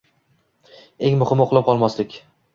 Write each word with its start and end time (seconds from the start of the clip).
Eng 1.11 1.21
muhimi 1.21 1.47
uxlab 1.47 1.69
qolmaslik. 1.69 2.19